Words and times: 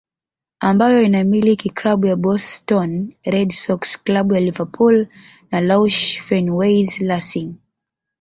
Ambayo 0.59 1.01
inamiliki 1.01 1.69
Klabu 1.69 2.07
ya 2.07 2.15
Boston 2.15 3.13
Red 3.25 3.51
Sox 3.51 3.97
klabu 4.03 4.33
ya 4.33 4.39
Liverpool 4.39 5.07
na 5.51 5.59
Roush 5.61 6.19
Fenways 6.21 6.97
Racing 6.97 7.55